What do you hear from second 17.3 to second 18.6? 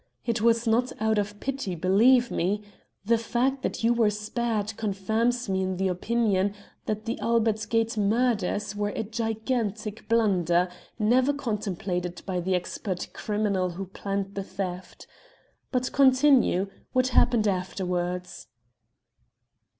afterwards?"